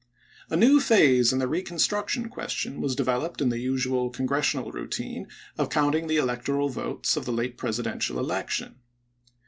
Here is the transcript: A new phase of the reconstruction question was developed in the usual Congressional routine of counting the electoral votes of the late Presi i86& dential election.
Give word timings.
A 0.49 0.57
new 0.57 0.79
phase 0.79 1.31
of 1.31 1.37
the 1.37 1.47
reconstruction 1.47 2.27
question 2.27 2.81
was 2.81 2.95
developed 2.95 3.39
in 3.39 3.49
the 3.49 3.59
usual 3.59 4.09
Congressional 4.09 4.71
routine 4.71 5.27
of 5.59 5.69
counting 5.69 6.07
the 6.07 6.17
electoral 6.17 6.69
votes 6.69 7.15
of 7.15 7.25
the 7.25 7.31
late 7.31 7.55
Presi 7.55 7.83
i86& 7.83 7.97
dential 7.99 8.17
election. 8.17 8.77